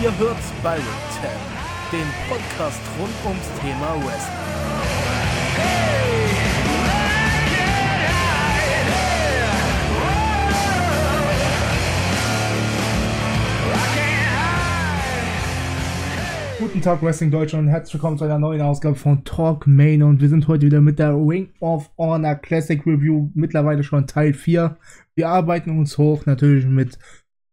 [0.00, 0.80] Ihr hört Spiral
[1.20, 1.30] Tap,
[1.90, 4.67] den Podcast rund ums Thema Wrestling.
[16.58, 20.20] Guten Tag Wrestling Deutschland und herzlich willkommen zu einer neuen Ausgabe von Talk Main und
[20.20, 24.76] wir sind heute wieder mit der Ring of Honor Classic Review, mittlerweile schon Teil 4.
[25.14, 26.98] Wir arbeiten uns hoch, natürlich mit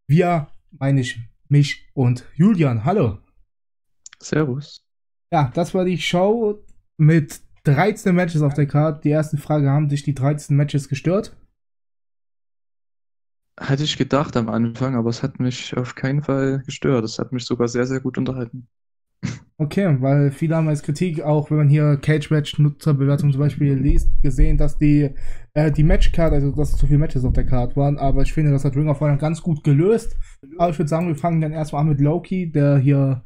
[0.07, 2.83] wir, meine ich, mich und Julian.
[2.83, 3.19] Hallo.
[4.19, 4.83] Servus.
[5.31, 6.65] Ja, das war die Show
[6.97, 9.01] mit 13 Matches auf der Karte.
[9.03, 11.37] Die erste Frage, haben dich die 13 Matches gestört?
[13.59, 17.05] Hätte ich gedacht am Anfang, aber es hat mich auf keinen Fall gestört.
[17.05, 18.67] Es hat mich sogar sehr, sehr gut unterhalten.
[19.57, 24.57] Okay, weil viele haben als Kritik, auch wenn man hier Cage-Match-Nutzerbewertung zum Beispiel liest, gesehen,
[24.57, 25.11] dass die,
[25.53, 28.51] äh, die Matchcard, also dass zu viele Matches auf der Card waren, aber ich finde,
[28.51, 30.17] das hat Ring of Honor ganz gut gelöst.
[30.57, 33.23] Aber ich würde sagen, wir fangen dann erstmal an mit Loki, der hier,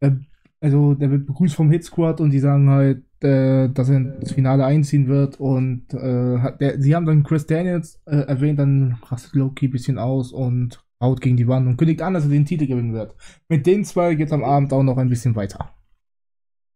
[0.00, 0.12] äh,
[0.60, 4.32] also der wird begrüßt vom Hit Squad und die sagen halt, äh, dass er ins
[4.32, 8.96] Finale einziehen wird und äh, hat der, sie haben dann Chris Daniels äh, erwähnt, dann
[9.02, 12.30] rastet Loki ein bisschen aus und haut gegen die Wand und kündigt an, dass er
[12.30, 13.14] den Titel gewinnen wird.
[13.48, 15.74] Mit den zwei geht am Abend auch noch ein bisschen weiter.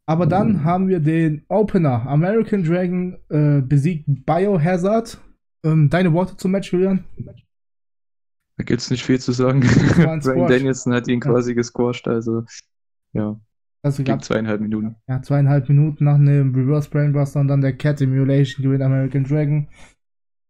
[0.06, 2.06] Aber dann haben wir den Opener.
[2.06, 5.20] American Dragon äh, besiegt Biohazard.
[5.64, 7.04] Ähm, deine Worte zum Match, Julian?
[8.56, 9.62] Da gibt es nicht viel zu sagen.
[10.20, 10.24] Squash.
[10.24, 12.44] Danielson hat ihn quasi gesquasht, also
[13.12, 13.38] ja,
[13.82, 14.96] Also gab zweieinhalb Minuten.
[15.08, 19.68] ja, zweieinhalb Minuten nach einem Reverse Brainbuster und dann der Cat Emulation gewinnt American Dragon.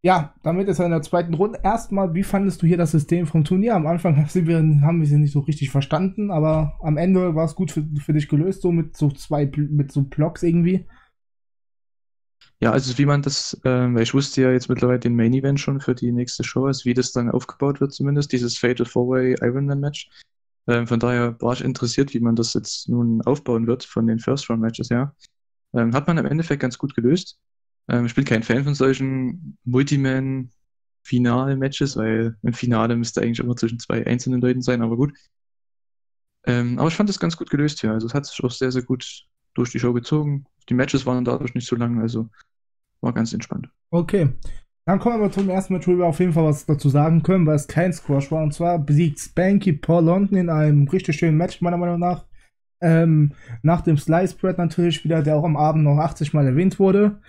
[0.04, 1.60] Ja, damit ist er in der zweiten Runde.
[1.62, 3.76] Erstmal, wie fandest du hier das System vom Turnier?
[3.76, 7.70] Am Anfang haben wir sie nicht so richtig verstanden, aber am Ende war es gut
[7.70, 10.86] für, für dich gelöst, so mit so zwei, mit so Blocks irgendwie.
[12.58, 15.60] Ja, also wie man das, ähm, weil ich wusste ja jetzt mittlerweile den Main Event
[15.60, 19.36] schon für die nächste Show, also wie das dann aufgebaut wird zumindest, dieses Fatal Four-Way
[19.40, 20.10] Ironman Match.
[20.66, 24.18] Ähm, von daher war ich interessiert, wie man das jetzt nun aufbauen wird von den
[24.18, 25.14] First Round Matches her.
[25.74, 27.38] Ähm, hat man im Endeffekt ganz gut gelöst.
[27.88, 33.78] Ähm, ich bin kein Fan von solchen Multiman-Final-Matches, weil im Finale müsste eigentlich immer zwischen
[33.78, 35.12] zwei einzelnen Leuten sein, aber gut.
[36.44, 37.92] Ähm, aber ich fand das ganz gut gelöst hier.
[37.92, 40.46] Also es hat sich auch sehr, sehr gut durch die Show gezogen.
[40.68, 42.28] Die Matches waren dadurch nicht so lang, also
[43.00, 43.68] war ganz entspannt.
[43.90, 44.30] Okay.
[44.84, 47.46] Dann kommen wir zum ersten Match, wo wir auf jeden Fall was dazu sagen können,
[47.46, 48.42] weil es kein Squash war.
[48.42, 52.26] Und zwar besiegt Spanky Paul London in einem richtig schönen Match, meiner Meinung nach.
[52.80, 53.32] Ähm,
[53.62, 57.20] nach dem Slice Spread natürlich wieder, der auch am Abend noch 80 Mal erwähnt wurde.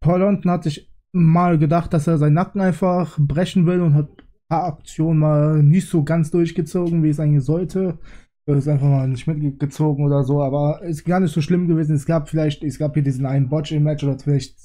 [0.00, 4.08] Paul London hat sich mal gedacht, dass er seinen Nacken einfach brechen will und hat
[4.08, 7.98] ein paar Aktionen mal nicht so ganz durchgezogen, wie es eigentlich sollte.
[8.46, 11.94] Er ist einfach mal nicht mitgezogen oder so, aber ist gar nicht so schlimm gewesen.
[11.94, 14.58] Es gab vielleicht, es gab hier diesen einen Botch im Match oder vielleicht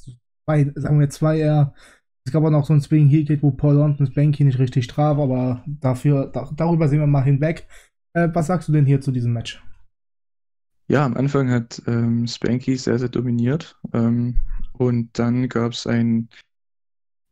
[0.45, 1.74] zwei, sagen wir zwei eher.
[2.25, 4.88] Es gab auch noch so ein Swing Heel Kick, wo Paul London Spanky nicht richtig
[4.88, 7.68] traf, aber dafür, da, darüber sehen wir mal hinweg.
[8.13, 9.62] Äh, was sagst du denn hier zu diesem Match?
[10.88, 13.78] Ja, am Anfang hat ähm, Spanky sehr, sehr dominiert.
[13.94, 14.38] Ähm,
[14.78, 16.30] und dann gab es ein,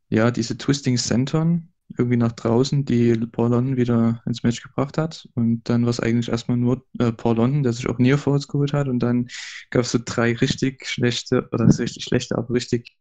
[0.09, 5.28] ja, diese Twisting Senton irgendwie nach draußen, die Paul London wieder ins Match gebracht hat.
[5.36, 8.48] Und dann war es eigentlich erstmal nur äh, Paul London, der sich auch Near Falls
[8.48, 8.88] geholt hat.
[8.88, 9.28] Und dann
[9.70, 12.96] gab es so drei richtig schlechte, oder richtig schlechte, aber richtig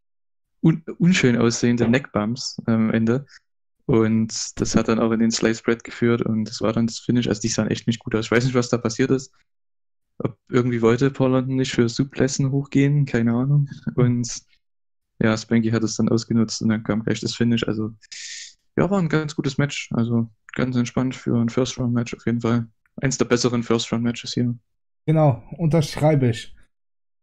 [0.60, 3.26] un unschön aussehende Neckbumps am Ende.
[3.86, 7.00] Und das hat dann auch in den Slice Spread geführt und das war dann das
[7.00, 7.28] Finish.
[7.28, 8.26] Also die sahen echt nicht gut aus.
[8.26, 9.32] Ich weiß nicht, was da passiert ist.
[10.18, 13.68] Ob irgendwie wollte Paul London nicht für Suplessen hochgehen, keine Ahnung.
[13.96, 14.28] Und
[15.18, 17.66] ja, Spanky hat es dann ausgenutzt und dann kam gleich das Finish.
[17.66, 17.90] Also
[18.76, 19.90] ja, war ein ganz gutes Match.
[19.92, 22.66] Also ganz entspannt für ein First-Round-Match auf jeden Fall.
[23.00, 24.54] Eins der besseren First-Round-Matches hier.
[25.06, 26.54] Genau, unterschreibe ich.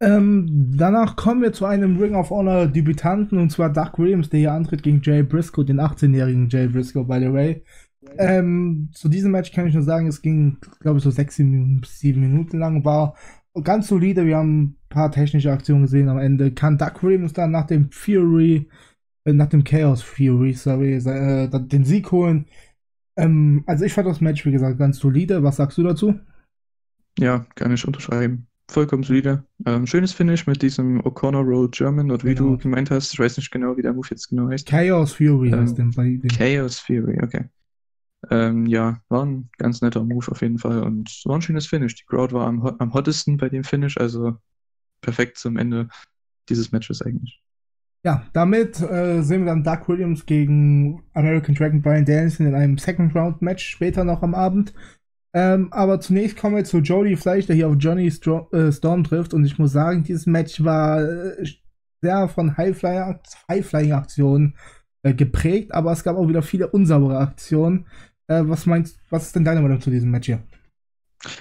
[0.02, 4.40] Ähm, danach kommen wir zu einem Ring of Honor Debütanten und zwar Doug Williams, der
[4.40, 7.64] hier antritt gegen Jay Briscoe, den 18-jährigen Jay Briscoe, by the way.
[8.18, 11.82] Ähm, zu diesem Match kann ich nur sagen, es ging, glaube ich, so sechs, sieben,
[11.86, 13.16] sieben Minuten lang, war
[13.64, 14.26] ganz solide.
[14.26, 16.52] Wir haben ein paar technische Aktionen gesehen am Ende.
[16.52, 18.70] Kann Doug Williams dann nach dem Fury,
[19.26, 22.46] äh, nach dem Chaos Fury, sorry, äh, den Sieg holen?
[23.18, 25.44] Ähm, also ich fand das Match, wie gesagt, ganz solide.
[25.44, 26.16] Was sagst du dazu?
[27.20, 28.48] Ja, kann ich unterschreiben.
[28.72, 29.44] Vollkommen solide.
[29.66, 32.52] Ähm, schönes Finish mit diesem O'Connor Roll German oder wie Genau.
[32.52, 33.12] du gemeint hast.
[33.12, 34.68] Ich weiß nicht genau, wie der Move jetzt genau heißt.
[34.68, 36.30] Chaos Fury Ähm, heißt den bei dem.
[36.30, 37.46] Chaos Fury, okay.
[38.30, 41.96] Ähm, ja, war ein ganz netter Move auf jeden Fall und war ein schönes Finish.
[41.96, 44.36] Die Crowd war am, am hottesten bei dem Finish, also
[45.02, 45.88] perfekt zum Ende
[46.50, 47.42] dieses Matches eigentlich.
[48.04, 52.78] Ja, damit äh, sehen wir dann Doug Williams gegen American Dragon Brian Danielson in einem
[52.78, 54.74] Second Round Match später noch am Abend.
[55.34, 59.04] Ähm, aber zunächst kommen wir zu Jody Fleisch, der hier auf Johnny Stro äh, Storm
[59.04, 59.34] trifft.
[59.34, 61.46] Und ich muss sagen, dieses Match war äh,
[62.02, 64.56] sehr von High-Flying-Aktionen
[65.04, 67.86] äh, geprägt, aber es gab auch wieder viele unsaubere Aktionen.
[68.30, 70.44] Äh, was meinst was ist denn deine Meinung zu diesem Match hier?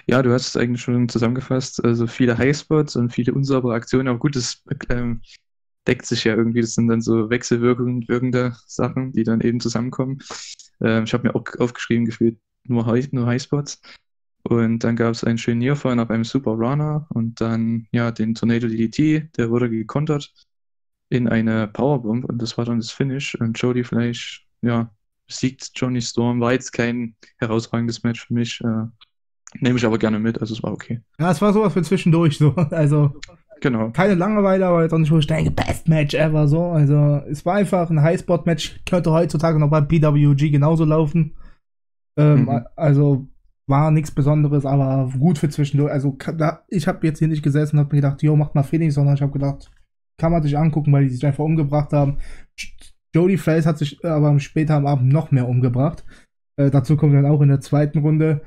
[0.07, 1.85] Ja, du hast es eigentlich schon zusammengefasst.
[1.85, 5.21] Also viele Highspots und viele unsaubere Aktionen, aber gut, das ähm,
[5.87, 6.63] deckt sich ja irgendwie.
[6.63, 10.19] Das sind dann so wechselwirkend wirkende Sachen, die dann eben zusammenkommen.
[10.81, 13.81] Ähm, ich habe mir auch aufgeschrieben, gefühlt nur, High, nur Highspots.
[14.43, 18.35] Und dann gab es einen schönen Nearfall nach einem Super Runner und dann ja den
[18.35, 20.33] Tornado DDT, der wurde gekontert
[21.11, 23.35] in eine Powerbomb und das war dann das Finish.
[23.35, 24.91] Und Jody Fleisch, ja,
[25.29, 26.41] besiegt Johnny Storm.
[26.41, 28.61] War jetzt kein herausragendes Match für mich.
[28.63, 28.87] Äh,
[29.61, 31.01] Nehme ich aber gerne mit, also es war okay.
[31.19, 32.55] Ja, es war sowas für zwischendurch so.
[32.71, 33.13] Also
[33.61, 33.91] Genau.
[33.91, 36.65] keine Langeweile, aber jetzt auch nicht, wo ich denke, Best Match ever so.
[36.67, 41.35] Also es war einfach ein Highspot-Match, könnte heutzutage noch bei PWG genauso laufen.
[42.17, 42.65] Ähm, Mhm.
[42.77, 43.27] Also
[43.67, 45.93] war nichts Besonderes, aber gut für zwischendurch.
[45.93, 48.63] Also da, ich habe jetzt hier nicht gesessen und habe mir gedacht, jo, macht mal
[48.63, 49.71] Finish, sondern ich habe gedacht,
[50.19, 52.19] kann man sich angucken, weil die sich einfach umgebracht haben.
[53.15, 56.05] Jody Flays hat sich aber später am Abend noch mehr umgebracht.
[56.57, 58.43] Äh, dazu kommt dann auch in der zweiten Runde.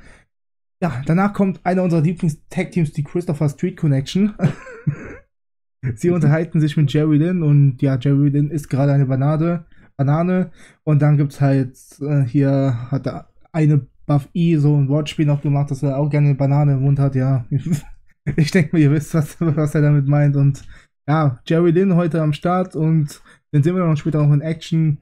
[0.82, 4.34] Ja, danach kommt einer unserer Lieblings-Tag-Teams, die Christopher Street Connection.
[5.94, 9.64] Sie unterhalten sich mit Jerry Lynn und ja, Jerry Lynn ist gerade eine Banane,
[9.96, 10.52] Banane
[10.84, 15.42] und dann gibt's halt äh, hier hat der eine Buff E so ein Wortspiel noch
[15.42, 17.46] gemacht, dass er auch gerne eine Banane im Mund hat, ja.
[18.36, 20.62] ich denke mir, ihr wisst, was, was er damit meint und
[21.08, 24.98] ja, Jerry Lynn heute am Start und dann sehen wir dann später noch in Action.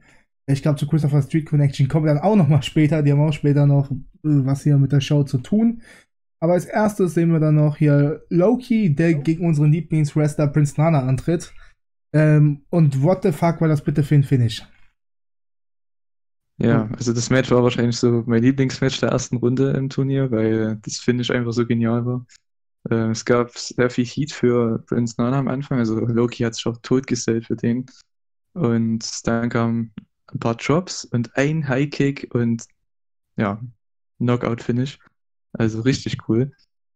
[0.47, 3.03] Ich glaube, zu Christopher Street Connection kommen wir dann auch noch mal später.
[3.03, 5.81] Die haben auch später noch äh, was hier mit der Show zu tun.
[6.39, 11.07] Aber als erstes sehen wir dann noch hier Loki, der gegen unseren Lieblingswrestler Prince Nana
[11.07, 11.53] antritt.
[12.13, 14.65] Ähm, und what the fuck war das bitte für ein Finish?
[16.57, 20.77] Ja, also das Match war wahrscheinlich so mein Lieblingsmatch der ersten Runde im Turnier, weil
[20.83, 22.25] das Finish einfach so genial war.
[22.89, 26.65] Ähm, es gab sehr viel Heat für Prince Nana am Anfang, also Loki hat sich
[26.67, 27.85] auch totgestellt für den.
[28.53, 29.93] Und dann kamen
[30.27, 32.65] ein paar Drops und ein High Kick und
[33.37, 33.61] ja,
[34.19, 34.99] Knockout-Finish.
[35.53, 36.51] Also richtig cool.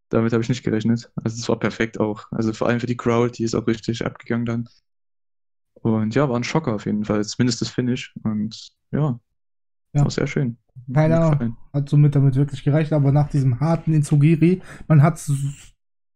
[0.10, 1.12] Damit habe ich nicht gerechnet.
[1.16, 2.32] Also es war perfekt auch.
[2.32, 4.70] Also vor allem für die Crowd, die ist auch richtig abgegangen dann.
[5.74, 7.24] Und ja, war ein Schocker auf jeden Fall.
[7.26, 8.14] Zumindest das Finish.
[8.24, 9.20] Und ja,
[9.94, 10.04] Ja.
[10.04, 10.58] war sehr schön.
[10.94, 15.20] Keiner hat somit damit wirklich gerechnet, aber nach diesem harten Inzugiri, man hat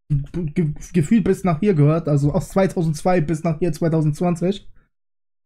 [0.09, 4.67] ge gefühlt bis nach hier gehört, also aus 2002 bis nach hier 2020,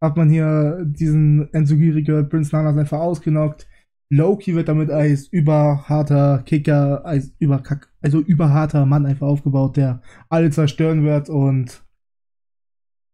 [0.00, 3.68] hat man hier diesen Enzugiri gehört, Prince Nana ist einfach ausgenockt.
[4.10, 10.50] Loki wird damit als überharter Kicker, als überkack, also überharter Mann einfach aufgebaut, der alle
[10.50, 11.82] zerstören wird und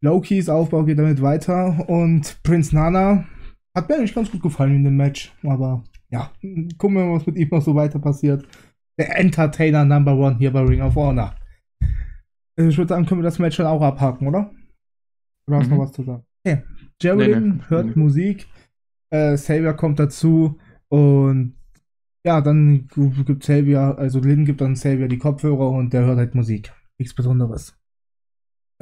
[0.02, 3.25] Lokis Aufbau geht damit weiter und Prince Nana
[3.75, 6.32] hat mir eigentlich ganz gut gefallen in dem Match, aber ja,
[6.76, 8.44] gucken wir mal, was mit ihm noch so weiter passiert.
[8.99, 11.35] Der Entertainer Number One hier bei Ring of Honor.
[12.69, 14.51] Ich würde sagen, können wir das Match schon auch abhaken, oder?
[15.49, 15.77] Oder hast du Mhm.
[15.79, 16.25] noch was zu sagen?
[16.45, 16.62] Okay.
[17.03, 17.61] Jerry Nee, nee.
[17.69, 17.93] Hört Nee.
[17.97, 18.47] Musik,
[19.11, 20.59] äh, Xavier kommt dazu
[20.89, 21.55] und
[22.25, 26.35] ja, dann gibt Xavier, also Lynn gibt dann Xavier die Kopfhörer und der hört halt
[26.35, 26.73] Musik.
[26.99, 27.75] Nichts Besonderes.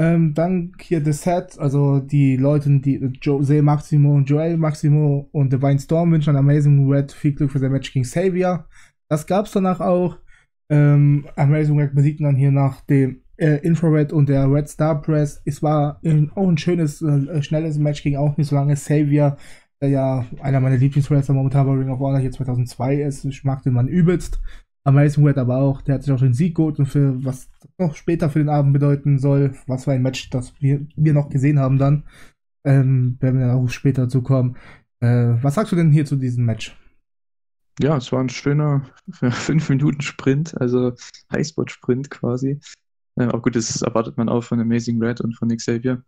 [0.01, 5.53] Ähm, dann hier The Set, also die Leute, die Jose Maximo und Joel Maximo und
[5.53, 8.67] Divine Storm wünschen an Amazing Red viel Glück für sein Match gegen Xavier.
[9.09, 10.19] Das gab's danach auch.
[10.71, 15.41] Ähm, Amazing Red besiegten dann hier nach dem äh, Infrared und der Red Star Press.
[15.45, 18.75] Es war äh, auch ein schönes, äh, schnelles Match, ging auch nicht so lange.
[18.75, 19.37] Xavier,
[19.81, 23.25] der ja einer meiner Lieblingswrestler momentan bei Ring of Honor hier 2002 ist.
[23.25, 24.41] Ich mag den Mann übelst.
[24.85, 27.95] Amazing Red aber auch, der hat sich auch den Sieg geholt und für was noch
[27.95, 31.59] später für den Abend bedeuten soll, was für ein Match, das wir, wir noch gesehen
[31.59, 32.05] haben dann,
[32.65, 34.57] ähm, werden wir dann auch später dazu kommen.
[35.01, 36.75] Äh, was sagst du denn hier zu diesem Match?
[37.81, 40.95] Ja, es war ein schöner 5-Minuten-Sprint, also
[41.33, 42.59] Highspot-Sprint quasi.
[43.19, 46.03] Ähm, aber gut, das erwartet man auch von Amazing Red und von Xavier.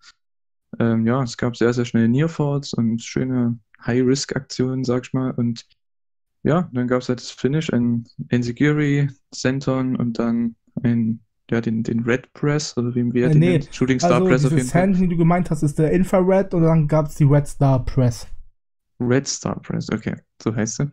[0.79, 5.33] Ähm, ja, es gab sehr, sehr schnelle Nearfalls und schöne High-Risk-Aktionen, sag ich mal.
[5.33, 5.67] Und
[6.43, 11.83] ja, dann gab es halt das Finish, ein Enziguri, Senton und dann ein, ja, den,
[11.83, 13.61] den Red Press, oder wie wir Äh, den nee.
[13.73, 14.83] Shooting Star Also, Press auf jeden Fall.
[14.83, 17.85] Sand, die du gemeint hast, ist der Infrared und dann gab es die Red Star
[17.85, 18.27] Press.
[19.01, 20.91] Red Star Press, okay, so heißt sie.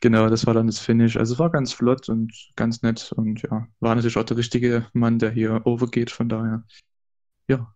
[0.00, 1.16] Genau, das war dann das Finish.
[1.16, 4.86] Also es war ganz flott und ganz nett und ja, war natürlich auch der richtige
[4.92, 6.64] Mann, der hier overgeht, von daher.
[7.48, 7.74] Ja,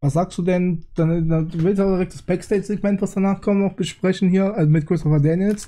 [0.00, 0.84] Was sagst du denn?
[0.94, 4.70] Dann, dann willst du auch direkt das Backstage-Segment, was danach kommt, noch besprechen hier, also
[4.70, 5.66] mit Christopher Daniels,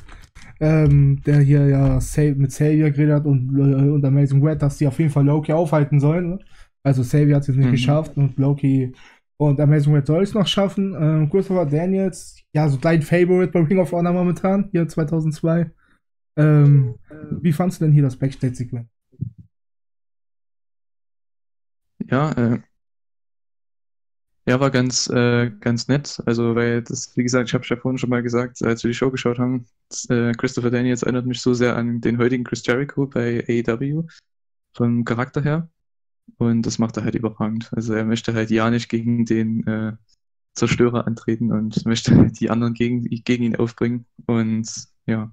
[0.61, 2.01] ähm, der hier ja
[2.37, 5.53] mit Xavier geredet hat und, äh, und Amazing Red, dass die auf jeden Fall Loki
[5.53, 6.31] aufhalten sollen.
[6.31, 6.39] ne?
[6.83, 7.73] Also Xavier hat es jetzt nicht Mhm.
[7.73, 8.95] geschafft und Loki
[9.39, 10.95] und Amazing Red soll es noch schaffen.
[10.99, 15.71] Ähm, Christopher Daniels, ja, so dein Favorite bei Ring of Honor momentan, hier 2002.
[16.37, 16.95] Ähm,
[17.31, 18.89] wie fandst du denn hier das Backstage-Segment?
[22.11, 22.61] Ja, äh,
[24.47, 26.23] ja, war ganz, äh, ganz nett.
[26.25, 28.95] Also, weil das, wie gesagt, ich habe ja vorhin schon mal gesagt, als wir die
[28.95, 32.65] Show geschaut haben, das, äh, Christopher Daniels erinnert mich so sehr an den heutigen Chris
[32.65, 34.05] Jericho bei AEW,
[34.73, 35.69] vom Charakter her.
[36.39, 37.71] Und das macht er halt überragend.
[37.77, 39.93] Also er möchte halt ja nicht gegen den äh,
[40.57, 44.07] Zerstörer antreten und möchte die anderen gegen, gegen ihn aufbringen.
[44.27, 44.69] Und
[45.07, 45.31] ja,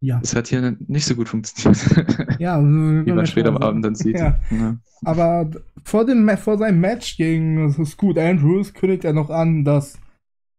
[0.00, 0.18] Ja.
[0.20, 2.40] das hat hier nicht so gut funktioniert.
[2.40, 4.18] Ja, Wie man später am Abend dann sieht.
[4.18, 4.40] Ja.
[4.50, 4.76] Ja.
[5.04, 5.50] Aber
[5.84, 9.98] vor, dem, vor seinem Match gegen Scoot Andrews kündigt er noch an, dass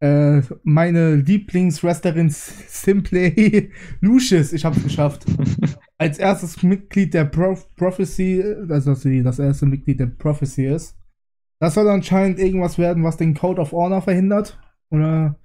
[0.01, 5.25] äh, meine Lieblingswrestlerin Simply Lucius, ich hab's geschafft,
[5.97, 10.95] als erstes Mitglied der Pro Prophecy, also dass sie das erste Mitglied der Prophecy ist.
[11.63, 14.59] Das soll anscheinend irgendwas werden, was den Code of Honor verhindert.
[14.89, 15.37] Oder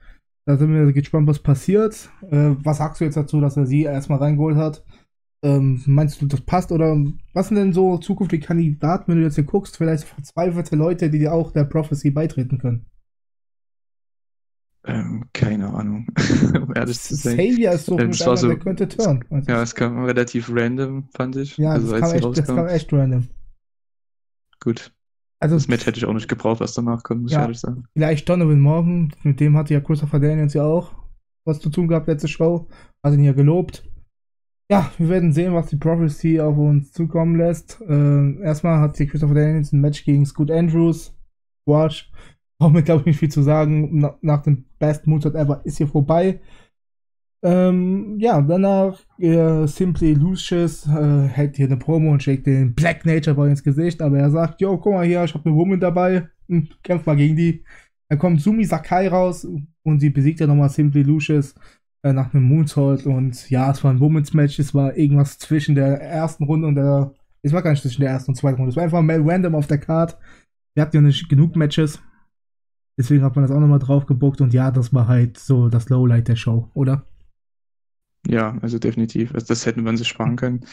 [0.47, 2.11] da sind wir gespannt, was passiert.
[2.29, 4.85] Äh, was sagst du jetzt dazu, dass er sie erstmal reingeholt hat?
[5.45, 6.73] Ähm, meinst du, das passt?
[6.73, 6.97] Oder
[7.35, 11.21] was sind denn so zukünftige Kandidaten, wenn du jetzt hier guckst, vielleicht verzweifelte Leute, die
[11.21, 12.87] dir auch der Prophecy beitreten können?
[14.87, 16.09] Ähm, keine Ahnung,
[16.61, 17.37] um ehrlich zu sein.
[17.37, 19.25] Xavier ist so Ähm, einer, so- der könnte turn.
[19.31, 21.57] Also, Ja, es kam relativ random, fand ich.
[21.59, 23.29] ja, also das, kam echt, das kam echt random.
[24.59, 24.93] Gut.
[25.40, 27.38] Also Das Match hätte ich auch nicht gebraucht, was danach kommt, muss Ja.
[27.38, 27.85] ich ehrlich sagen.
[27.92, 30.92] vielleicht Donovan Morgan, mit dem hatte ja Christopher Daniels ja auch
[31.45, 32.68] was zu tun gehabt letzte Show,
[33.02, 33.88] hat ihn ja gelobt.
[34.71, 37.80] Ja, wir werden sehen, was die Prophecy auf uns zukommen lässt.
[37.88, 41.16] Äh, erstmal hat hier Christopher Daniels ein Match gegen Scoot Andrews.
[41.66, 42.12] Watch.
[42.61, 44.00] Braucht mir, glaube ich, nicht viel zu sagen.
[44.00, 46.40] Na, nach dem Best Moonsault Ever ist hier vorbei.
[47.42, 53.07] Ähm, ja, danach äh, Simply Lucius äh, hält hier eine Promo und schlägt den Black
[53.07, 55.78] Nature Boy ins Gesicht, aber er sagt, yo, guck mal hier, ich habe eine Woman
[55.78, 57.64] dabei, hm, kämpf mal gegen die.
[58.09, 59.47] Dann kommt Sumi Sakai raus
[59.85, 61.54] und sie besiegt ja nochmal Simply Lucius
[62.02, 65.76] äh, nach einem Moonsault und ja, es war ein Women's Match, es war irgendwas zwischen
[65.76, 68.71] der ersten Runde und der, es war gar nicht zwischen der ersten und zweiten Runde,
[68.71, 70.18] es war einfach mal random auf der Card.
[70.75, 72.00] Wir hatten ja nicht genug Matches,
[72.99, 75.88] deswegen hat man das auch nochmal drauf gebuckt und ja, das war halt so das
[75.88, 77.04] Lowlight der Show, oder?
[78.29, 79.35] Ja, also definitiv.
[79.35, 80.65] Also das hätte man sich sparen können.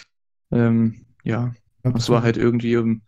[0.52, 1.54] Ähm, ja,
[1.96, 3.02] es war halt irgendwie, um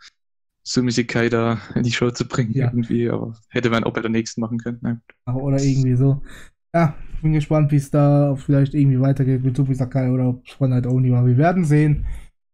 [0.63, 2.65] Sumi Sakai da in die Show zu bringen, Ja.
[2.65, 4.79] irgendwie, aber hätte man auch bei der nächsten machen können.
[4.81, 5.01] Ne?
[5.33, 6.21] Oder irgendwie so.
[6.73, 10.59] Ja, bin gespannt, wie es da vielleicht irgendwie weitergeht mit Subi Sakai oder ob es
[10.61, 11.25] One Night Only war.
[11.25, 12.05] Wir werden sehen.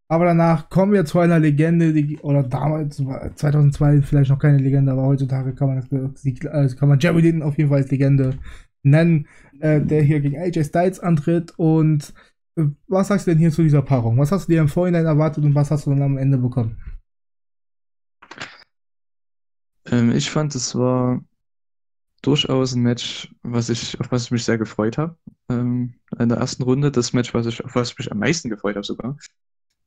[0.10, 4.58] Aber danach kommen wir zu einer Legende, die, oder damals, war 2002 vielleicht noch keine
[4.60, 5.78] Legende, aber heutzutage kann man,
[6.14, 8.38] das, sie- also kann man Jerry Lynn auf jeden Fall als Legende
[8.84, 9.28] nennen,
[9.60, 11.54] äh, der hier gegen AJ Styles antritt.
[11.58, 12.14] Und
[12.56, 14.18] äh, was sagst du denn hier zu dieser Paarung?
[14.18, 16.78] Was hast du dir im Vorhinein erwartet und was hast du dann am Ende bekommen?
[19.86, 21.24] Ähm, ich fand, es war
[22.22, 25.18] durchaus ein Match, was ich, auf was ich mich sehr gefreut habe.
[25.50, 28.50] Ähm, in der ersten Runde, das Match, was ich, auf was ich mich am meisten
[28.50, 29.18] gefreut habe sogar.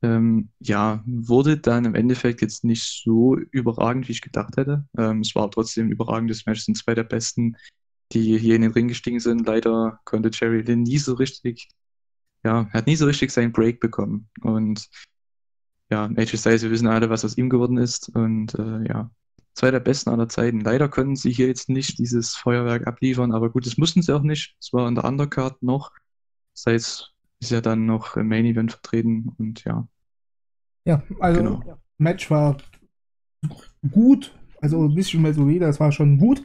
[0.03, 4.85] Ähm, ja, wurde dann im Endeffekt jetzt nicht so überragend, wie ich gedacht hätte.
[4.97, 7.57] Ähm, es war trotzdem ein überragendes Match, sind zwei der besten,
[8.13, 9.45] die hier in den Ring gestiegen sind.
[9.45, 11.69] Leider konnte Jerry Lynn nie so richtig,
[12.43, 14.29] ja, er hat nie so richtig seinen Break bekommen.
[14.41, 14.87] Und
[15.89, 18.09] ja, AJ Styles, wir wissen alle, was aus ihm geworden ist.
[18.09, 19.11] Und äh, ja,
[19.53, 20.61] zwei der besten aller Zeiten.
[20.61, 24.21] Leider können sie hier jetzt nicht dieses Feuerwerk abliefern, aber gut, das mussten sie auch
[24.21, 24.55] nicht.
[24.59, 25.91] Es war in der Undercard noch.
[26.53, 29.87] Das heißt, ist ja dann noch im Main Event vertreten und ja,
[30.85, 31.79] Ja, also Genau.
[31.97, 32.57] Match war
[33.91, 36.43] gut, also nicht mehr so wieder, es war schon gut.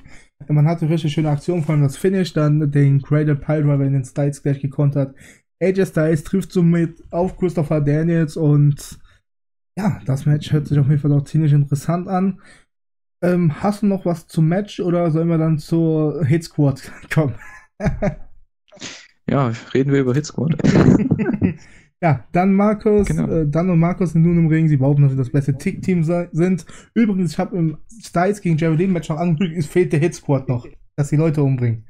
[0.49, 3.93] Man hatte richtig schöne Aktionen, vor allem das Finish, dann den Cradle Pile Driver in
[3.93, 5.15] den Styles gleich gekontert.
[5.61, 8.99] AJ Styles trifft somit auf Christopher Daniels und
[9.77, 12.41] ja, das Match hört sich auf jeden Fall auch ziemlich interessant an.
[13.23, 17.35] Ähm, hast du noch was zum Match oder sollen wir dann zur Hit Squad kommen?
[19.29, 20.57] ja, reden wir über Hit Squad.
[22.03, 23.29] ja, dann Markus, Genau.
[23.29, 24.69] äh, Dan und Markus sind nun im Ring.
[24.69, 26.67] Sie behaupten, dass sie das beste Tick-Team sind.
[26.95, 30.15] Übrigens, ich habe im Styles gegen Jerry Lynn Match noch angekündigt, es fehlt der Hit
[30.15, 30.67] Squad noch,
[30.97, 31.85] dass die Leute umbringen.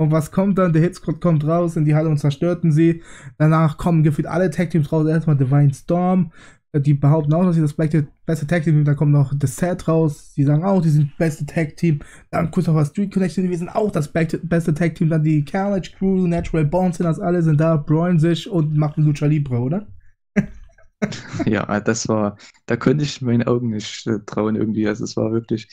[0.00, 0.72] Und was kommt dann?
[0.72, 3.02] Der Hit Squad kommt raus in die Halle und zerstörten sie.
[3.36, 5.08] Danach kommen gefühlt alle Tag Teams raus.
[5.08, 6.30] Erstmal Divine Storm.
[6.72, 8.08] Äh, Die behaupten auch, dass sie das beste,
[8.46, 8.84] Tag Team sind.
[8.88, 10.32] Dann kommt noch The Set raus.
[10.36, 12.00] Die sagen auch, die sind beste Tag Team.
[12.30, 15.08] Dann Christopher Street Connection, wir sind auch das be- beste Tag Team.
[15.10, 19.04] Dann die Carnage Crew, Natural Born sind das alle, sind da, bräuen sich und machen
[19.04, 19.86] Lucha Libre, oder?
[21.46, 24.88] Ja, das war, da konnte ich meinen Augen nicht äh, trauen irgendwie.
[24.88, 25.68] Also es war wirklich,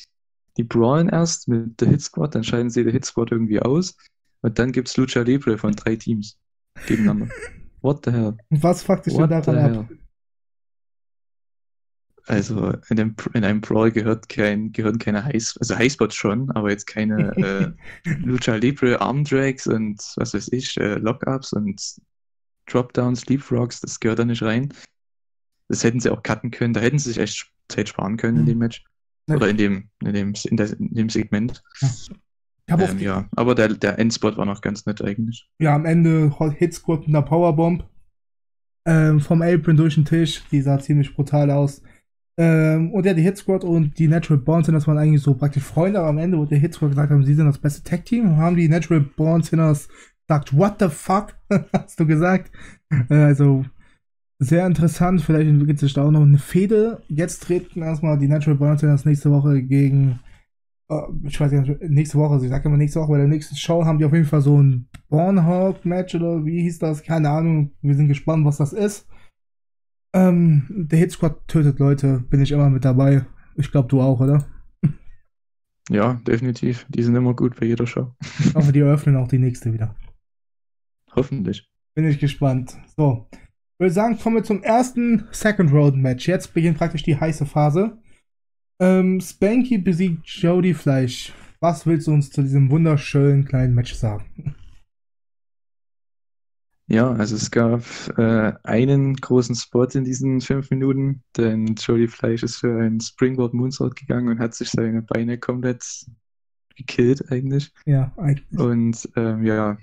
[0.58, 3.96] die brawlen erst mit der Hit Squad, dann scheiden sie der Hit Squad irgendwie aus
[4.42, 6.38] und dann gibt's Lucha Libre von drei Teams
[6.86, 7.28] gegeneinander.
[7.82, 8.38] What the hell?
[8.50, 9.90] Was fuckt dich denn daran ab?
[12.28, 16.72] Also in, dem, in einem Brawl gehört kein, gehören keine High, also Highspots schon, aber
[16.72, 21.80] jetzt keine äh, Lucha Libre Arm Drags und was weiß ich, äh, Lockups und
[22.68, 24.74] Dropdowns, Leapfrogs, das gehört da nicht rein.
[25.68, 26.74] Das hätten sie auch cutten können.
[26.74, 28.48] Da hätten sie sich echt Zeit sparen können in Mhm.
[28.48, 28.84] dem Match.
[29.28, 29.36] Ja.
[29.36, 31.64] Oder in dem, in dem, in der, in dem Segment.
[32.72, 35.48] Auch Ähm, ja, aber der, der Endspot war noch ganz nett eigentlich.
[35.60, 37.86] ja, am Ende Hitsquad mit einer Powerbomb
[38.88, 40.44] ähm, vom Apron durch den Tisch.
[40.52, 41.82] Die sah ziemlich brutal aus.
[42.38, 46.00] Ähm, und ja, die Hitsquad und die Natural Born Sinners waren eigentlich so praktisch Freunde,
[46.00, 48.68] aber am Ende, wo der Hitsquad gesagt haben, sie sind das beste Tag-Team, haben die
[48.68, 49.88] Natural Born Sinners
[50.28, 51.36] gesagt, what the fuck,
[51.74, 52.52] hast du gesagt.
[53.10, 53.66] Äh, also,
[54.40, 57.02] sehr interessant, vielleicht entwickelt sich da auch noch eine Fehde.
[57.08, 60.20] Jetzt treten erstmal die Natural Born Sinners nächste Woche gegen
[60.90, 63.56] äh, ich weiß nicht, nächste Woche, also ich sage immer nächste Woche, bei der nächsten
[63.56, 67.04] Show haben die auf jeden Fall so ein Bornhawk-Match oder wie hieß das?
[67.04, 67.72] Keine Ahnung.
[67.82, 69.08] Wir sind gespannt, was das ist.
[70.16, 73.26] Ähm, der Hit Squad tötet Leute, bin ich immer mit dabei.
[73.58, 74.46] Ich glaube, du auch, oder?
[75.90, 76.86] Ja, definitiv.
[76.90, 78.16] Die sind immer gut bei jeder Show.
[78.40, 79.94] Ich hoffe, die eröffnen auch die nächste wieder.
[81.14, 81.70] Hoffentlich.
[81.94, 82.78] Bin ich gespannt.
[82.96, 83.28] So.
[83.32, 86.28] Ich würde sagen, kommen wir zum ersten Second Road Match.
[86.28, 87.98] Jetzt beginnt praktisch die heiße Phase.
[88.80, 91.34] Ähm, Spanky besiegt Jody Fleisch.
[91.60, 94.56] Was willst du uns zu diesem wunderschönen kleinen Match sagen?
[96.88, 97.84] Ja, also es gab
[98.18, 103.54] äh, einen großen Spot in diesen fünf Minuten, denn Jody Fleisch ist für einen Springboard
[103.54, 105.84] Moonsault gegangen und hat sich seine Beine komplett
[106.76, 107.74] gekillt eigentlich.
[107.86, 108.60] Ja, eigentlich.
[108.60, 109.78] Und ähm, ja,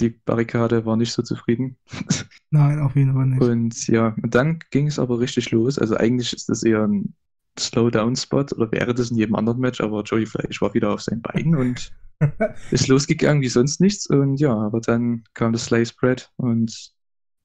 [0.00, 1.76] die Barrikade war nicht so zufrieden.
[2.50, 3.42] Nein, auf jeden Fall nicht.
[3.42, 5.78] Und ja, und dann ging es aber richtig los.
[5.78, 7.14] Also eigentlich ist das eher ein
[7.58, 11.22] Slowdown-Spot oder wäre das in jedem anderen Match, aber Jody Fleisch war wieder auf seinen
[11.22, 11.92] Beinen und
[12.70, 14.06] ist losgegangen wie sonst nichts.
[14.06, 16.92] Und ja, aber dann kam das Slice Spread und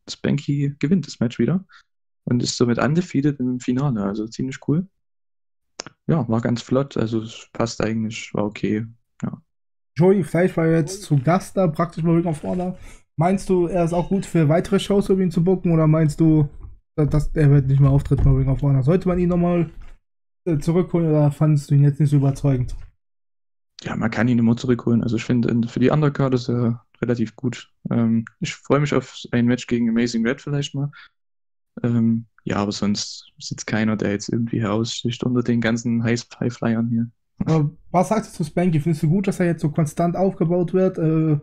[0.10, 1.66] Spanky gewinnt das Match wieder
[2.24, 4.04] und ist somit undefeated im Finale.
[4.04, 4.88] Also ziemlich cool.
[6.08, 6.96] Ja, war ganz flott.
[6.96, 8.86] Also es passt eigentlich, war okay.
[9.98, 12.78] Joey Fleisch war jetzt zu Gast da, praktisch Ring of Honor.
[13.16, 15.72] Meinst du, er ist auch gut für weitere Shows, um ihn zu booken?
[15.72, 16.48] Oder meinst du,
[16.96, 18.84] dass er wird nicht mehr auftritt bei Ring of Honor?
[18.84, 19.72] Sollte man ihn nochmal
[20.56, 22.75] zurückholen oder fandest du ihn jetzt nicht so überzeugend?
[23.84, 25.04] Ja, man kann ihn immer zurückholen.
[25.04, 27.71] Also ich finde, in- für die Undercard ist er relativ gut.
[27.91, 30.91] Ähm, ich freue mich auf ein Match gegen Amazing Red vielleicht mal.
[31.84, 36.26] Ähm, ja, aber sonst ist jetzt keiner, der jetzt irgendwie heraussticht unter den ganzen High-
[36.39, 37.10] Highflyern hier.
[37.45, 38.80] Aber was sagst du zu Spanky?
[38.80, 40.98] Findest du gut, dass er jetzt so konstant aufgebaut wird?
[40.98, 41.39] Äh,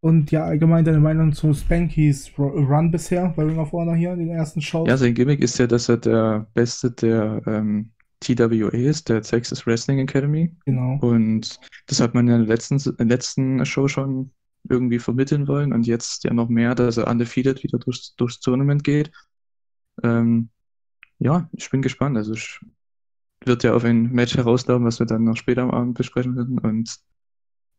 [0.00, 4.12] und ja, allgemein deine Meinung zu Spankys Ru- Run bisher bei Ring of Honor hier
[4.12, 4.88] in den ersten Shows?
[4.88, 7.90] Ja, sein Gimmick ist ja, dass er der Beste der ähm,
[8.24, 10.54] TWA ist, der Texas Wrestling Academy.
[10.64, 10.98] Genau.
[11.00, 14.30] Und das hat man ja in der letzten, in der letzten Show schon
[14.68, 15.72] irgendwie vermitteln wollen.
[15.72, 19.10] Und jetzt ja noch mehr, dass er undefeated wieder durchs, durchs Tournament geht.
[20.02, 20.48] Ähm,
[21.18, 22.16] ja, ich bin gespannt.
[22.16, 22.60] Also ich
[23.44, 26.58] wird ja auf ein Match herauslaufen, was wir dann noch später am Abend besprechen werden.
[26.58, 26.96] Und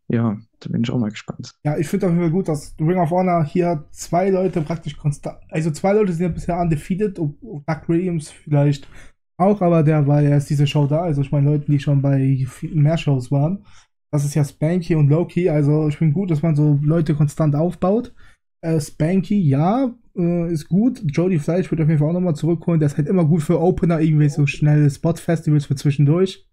[0.08, 1.56] ja, da bin ich auch mal gespannt.
[1.64, 4.96] Ja, ich finde auf jeden Fall gut, dass Ring of Honor hier zwei Leute praktisch
[4.96, 8.88] konstant, also zwei Leute sind ja bisher undefeated, und und Doug Williams vielleicht
[9.38, 12.02] auch, aber der war ja erst diese Show da, also ich meine Leute, die schon
[12.02, 13.66] bei mehr Shows waren.
[14.12, 17.56] Das ist ja Spanky und Loki, also ich finde gut, dass man so Leute konstant
[17.56, 18.14] aufbaut.
[18.62, 21.04] Äh, Spanky, ja, äh, ist gut.
[21.06, 22.80] Jody Fleisch wird auf jeden Fall auch nochmal zurückholen.
[22.80, 26.48] Der ist halt immer gut für Opener, irgendwie so schnelle Spot-Festivals für zwischendurch.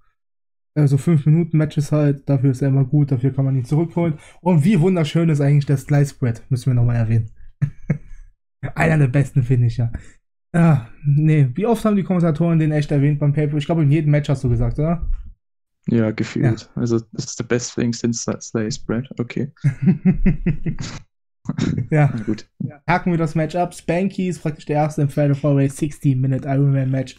[0.75, 4.14] Äh, so 5-Minuten-Matches halt, dafür ist er immer gut, dafür kann man ihn zurückholen.
[4.40, 7.31] Und wie wunderschön ist eigentlich der Slice Spread, müssen wir nochmal erwähnen.
[8.75, 9.92] Einer der besten Finisher.
[10.55, 13.57] Ah, nee, wie oft haben die Kommentatoren den echt erwähnt beim Paper?
[13.57, 15.09] Ich glaube, in jedem Match hast du gesagt, oder?
[15.88, 16.71] Ja, gefühlt.
[16.75, 19.09] Also das ist the best thing since Slice Bread.
[19.19, 19.51] Okay,
[21.91, 22.49] ja, na gut.
[22.87, 23.75] haken wir das Match ab.
[23.75, 27.17] Spanky ist praktisch der erste im Fatal 4-Way 60-Minute Ironman Match.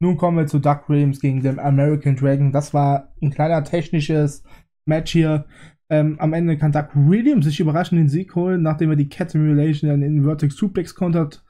[0.00, 2.50] Nun kommen wir zu Doug Williams gegen den American Dragon.
[2.50, 4.42] Das war ein kleiner technisches
[4.84, 5.46] Match hier.
[5.90, 9.30] Ähm, am Ende kann Doug Williams sich überraschend den Sieg holen, nachdem er die Cat
[9.30, 11.44] Simulation in Vertex Suplex kontert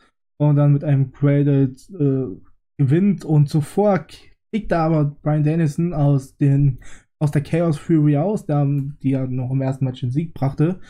[0.48, 2.36] und dann mit einem Cradle äh,
[2.78, 3.24] gewinnt.
[3.24, 4.06] Und zuvor
[4.52, 6.78] kickt da aber Brian Dennison aus, den,
[7.18, 8.66] aus der Chaos Fury aus, der,
[9.02, 10.80] die ja noch im ersten Match den Sieg brachte.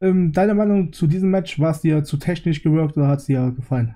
[0.00, 3.26] Ähm, deine Meinung zu diesem Match, war es dir zu technisch gewirkt oder hat es
[3.26, 3.94] dir gefallen?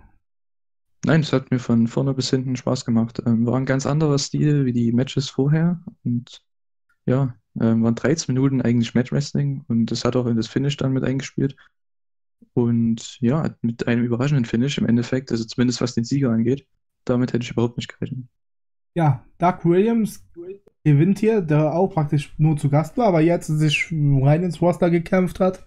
[1.05, 3.23] Nein, es hat mir von vorne bis hinten Spaß gemacht.
[3.27, 5.81] Ähm, war ein ganz anderer Stil wie die Matches vorher.
[6.05, 6.43] Und
[7.07, 10.93] ja, ähm, waren 13 Minuten eigentlich Match-Wrestling und das hat auch in das Finish dann
[10.93, 11.57] mit eingespielt.
[12.55, 16.67] Und ja, mit einem überraschenden Finish im Endeffekt, also zumindest was den Sieger angeht,
[17.05, 18.25] damit hätte ich überhaupt nicht gerechnet.
[18.95, 20.25] Ja, Doug Williams
[20.85, 24.89] gewinnt hier, der auch praktisch nur zu Gast war, aber jetzt sich rein ins Roster
[24.89, 25.65] gekämpft hat.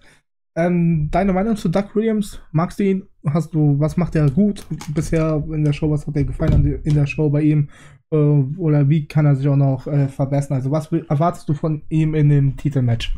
[0.56, 2.40] Ähm, deine Meinung zu Doug Williams?
[2.50, 3.06] Magst du ihn?
[3.24, 5.90] Hast du, was macht er gut bisher in der Show?
[5.90, 7.68] Was hat dir gefallen in der Show bei ihm?
[8.10, 10.56] Äh, oder wie kann er sich auch noch äh, verbessern?
[10.56, 13.14] Also, was erwartest du von ihm in dem Titelmatch?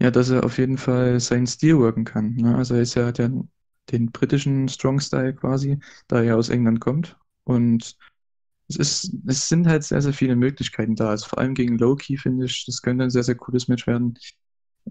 [0.00, 2.34] Ja, dass er auf jeden Fall seinen Stil worken kann.
[2.34, 2.54] Ne?
[2.56, 3.32] Also er ist ja der,
[3.90, 7.16] den britischen Strong Style quasi, da er aus England kommt.
[7.44, 7.96] Und
[8.68, 11.10] es ist, es sind halt sehr, sehr viele Möglichkeiten da.
[11.10, 14.18] Also vor allem gegen Loki finde ich, das könnte ein sehr, sehr cooles Match werden.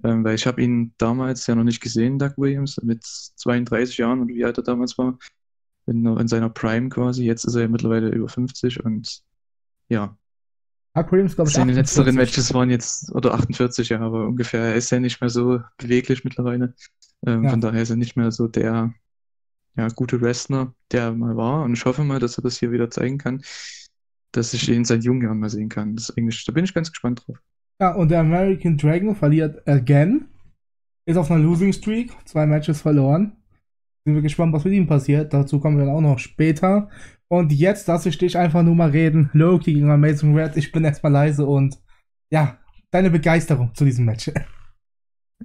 [0.04, 4.22] Ähm, weil ich habe ihn damals ja noch nicht gesehen, Doug Williams, mit 32 Jahren
[4.22, 5.18] und wie alt er damals war.
[5.88, 7.26] In, in seiner Prime quasi.
[7.26, 9.22] Jetzt ist er ja mittlerweile über 50 und
[9.90, 10.18] ja,
[10.94, 11.76] Doug Williams, glaube ich, seine 48.
[11.76, 14.62] letzteren Matches waren jetzt, oder 48, ja, aber ungefähr.
[14.62, 16.74] Er ist ja nicht mehr so beweglich mittlerweile.
[17.26, 17.52] Ähm, Ja.
[17.52, 18.94] Von daher ist er nicht mehr so der
[19.76, 21.64] ja, gute Wrestler, der er mal war.
[21.64, 23.44] Und ich hoffe mal, dass er das hier wieder zeigen kann,
[24.32, 25.96] dass ich ihn seinen jungen Jahren mal sehen kann.
[25.96, 27.38] Das ist eigentlich, da bin ich ganz gespannt drauf.
[27.80, 30.30] Ja, und der American Dragon verliert again.
[31.06, 32.12] Ist auf einer Losing Streak.
[32.26, 33.38] Zwei Matches verloren.
[34.04, 35.34] Sind wir gespannt, was mit ihm passiert.
[35.34, 36.90] Dazu kommen wir dann auch noch später.
[37.30, 39.30] Und jetzt lasse ich dich einfach nur mal reden.
[39.34, 40.56] Loki gegen Amazing Red.
[40.56, 41.78] Ich bin erstmal leise und
[42.30, 42.58] ja,
[42.92, 44.32] deine Begeisterung zu diesem Match.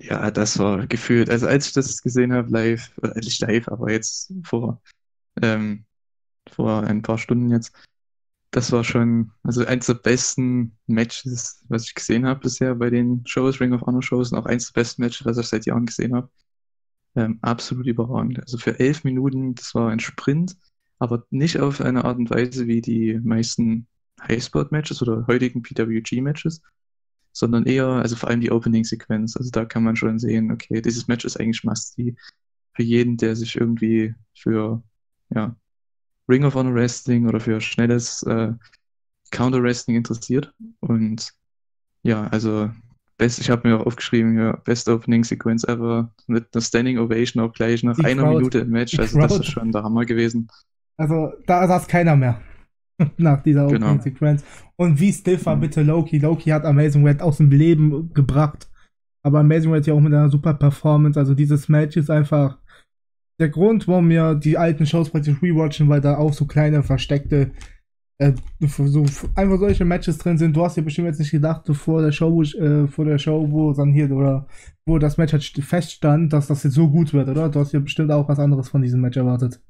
[0.00, 3.92] Ja, das war gefühlt, also als ich das gesehen habe, live, oder nicht live, aber
[3.92, 4.80] jetzt vor,
[5.42, 5.84] ähm,
[6.50, 7.74] vor ein paar Stunden jetzt,
[8.52, 13.22] das war schon, also eins der besten Matches, was ich gesehen habe bisher bei den
[13.26, 15.84] Shows, Ring of Honor Shows, und auch eins der besten Matches, was ich seit Jahren
[15.84, 16.30] gesehen habe.
[17.14, 18.40] Ähm, absolut überragend.
[18.40, 20.56] Also für elf Minuten, das war ein Sprint,
[21.02, 23.86] aber nicht auf eine Art und Weise wie die meisten
[24.28, 26.62] Highsport-Matches oder heutigen PWG-Matches,
[27.32, 29.36] sondern eher, also vor allem die Opening-Sequenz.
[29.36, 32.14] Also da kann man schon sehen, okay, dieses Match ist eigentlich must-see
[32.74, 34.82] für jeden, der sich irgendwie für
[35.34, 35.56] ja,
[36.28, 38.52] Ring of Honor Wrestling oder für schnelles äh,
[39.32, 40.54] Counter Wrestling interessiert.
[40.80, 41.32] Und
[42.04, 42.70] ja, also
[43.18, 47.42] best, ich habe mir auch aufgeschrieben, ja, Best Opening Sequence ever mit einer Standing Ovation
[47.42, 48.98] auch gleich nach Die einer Crowd- Minute im Match.
[48.98, 50.48] Also das ist schon der Hammer gewesen.
[51.02, 52.40] Also, da saß keiner mehr.
[53.16, 53.86] Nach dieser Genau.
[53.86, 54.44] Opening-Sequenz.
[54.76, 56.18] Und wie stiff war bitte Loki?
[56.18, 58.68] Loki hat Amazing Red aus dem Leben gebracht.
[59.24, 61.18] Aber Amazing Red ja auch mit einer super Performance.
[61.18, 62.58] Also, dieses Match ist einfach
[63.40, 67.50] der Grund, warum wir die alten Shows praktisch rewatchen, weil da auch so kleine versteckte,
[68.18, 70.54] äh, so einfach solche Matches drin sind.
[70.54, 73.72] Du hast dir bestimmt jetzt nicht gedacht, vor der Show, äh, vor der Show, wo
[73.72, 74.46] dann hier oder
[74.86, 77.48] wo das Match halt st- feststand, dass das jetzt so gut wird, oder?
[77.48, 79.60] Du hast dir bestimmt auch was anderes von diesem Match erwartet.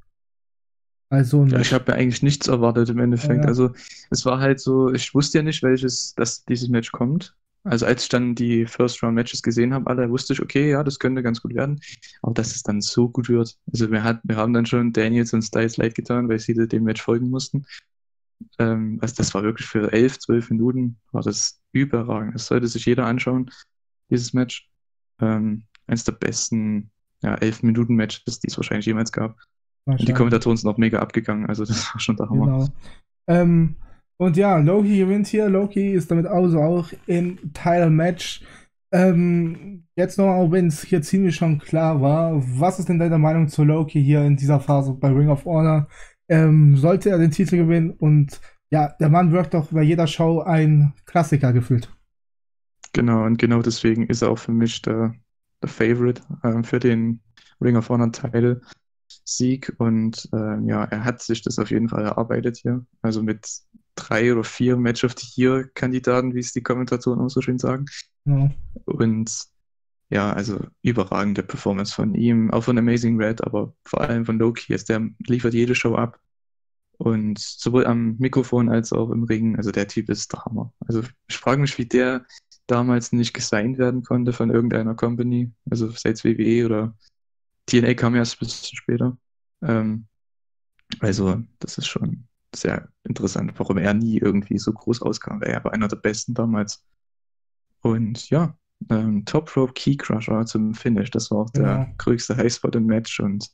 [1.13, 3.45] Also Ja, ich habe mir eigentlich nichts erwartet im Endeffekt.
[3.45, 3.49] Ja.
[3.49, 3.73] Also
[4.09, 7.37] es war halt so, ich wusste ja nicht, welches, dass dieses Match kommt.
[7.65, 10.83] Also als ich dann die First Round Matches gesehen habe, alle wusste ich, okay, ja,
[10.83, 11.81] das könnte ganz gut werden.
[12.23, 13.59] Aber dass es dann so gut wird.
[13.71, 16.85] Also wir, hat, wir haben dann schon Daniels und Styles leid getan, weil sie dem
[16.85, 17.67] Match folgen mussten.
[18.59, 22.35] Ähm, also das war wirklich für 11, 12 Minuten, war das überragend.
[22.35, 23.51] Das sollte sich jeder anschauen,
[24.09, 24.67] dieses Match.
[25.21, 26.91] Ähm, eines der besten
[27.23, 29.37] ja, 11 Minuten Matches, die es wahrscheinlich jemals gab.
[29.87, 30.13] Die.
[30.13, 31.47] Kommentatoren sind auch mega abgegangen.
[31.47, 32.47] Also das war schon der Hammer.
[32.47, 32.69] Genau.
[33.27, 33.77] Ähm,
[34.17, 35.49] und ja, Loki gewinnt hier.
[35.49, 38.45] Loki ist damit also auch im Title-Match.
[38.93, 43.19] Ähm, jetzt noch, auch wenn es hier ziemlich schon klar war, was ist denn deine
[43.19, 45.89] Meinung zu Loki hier in dieser Phase bei Ring of Honor?
[46.29, 47.91] Ähm, sollte er den Titel gewinnen?
[47.91, 48.41] Und
[48.71, 51.91] ja, der Mann wirkt doch bei jeder Show ein Klassiker gefühlt.
[52.93, 55.15] Genau, und genau deswegen ist er auch für mich der,
[55.63, 57.21] der Favorite ähm, für den
[57.61, 58.61] Ring of Honor Title
[59.25, 59.75] Sieg.
[59.79, 62.85] Und ähm, ja, er hat sich das auf jeden Fall erarbeitet hier.
[63.03, 63.47] Also mit
[63.95, 67.59] drei oder vier Match of the Year Kandidaten, wie es die Kommentatoren auch so schön
[67.59, 67.87] sagen.
[68.25, 68.51] Genau.
[68.85, 69.47] Und
[70.11, 74.73] ja, also überragende Performance von ihm, auch von Amazing Red, aber vor allem von Loki.
[74.73, 76.21] Also der liefert jede Show ab.
[76.99, 80.73] Und sowohl am Mikrofon als auch im Ring, also der Typ ist der Hammer.
[80.87, 82.27] Also ich frage mich, wie der
[82.67, 86.95] damals nicht gesigned werden konnte von irgendeiner Company, also sei es WWE oder
[87.67, 89.17] TNA kam ja erst ein bisschen später.
[89.63, 90.07] Ähm,
[91.01, 95.65] also das ist schon sehr interessant, warum er nie irgendwie so groß rauskam, weil er
[95.65, 96.85] war einer der Besten damals.
[97.81, 98.57] Und ja,
[98.91, 101.95] ähm, Top Rope Key Crusher zum Finish, das war auch der Genau.
[101.99, 103.51] größte Highspot im Match und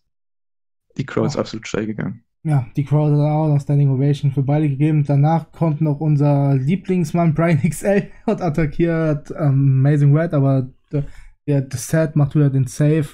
[0.96, 2.24] die Crowd ist absolut steil gegangen.
[2.44, 5.04] Ja, die Crowd hat auch noch Standing Ovation für beide gegeben.
[5.04, 11.04] Danach kommt noch unser Lieblingsmann Brian XL und attackiert ähm, Amazing Red, aber der,
[11.46, 13.06] der Set macht wieder den Save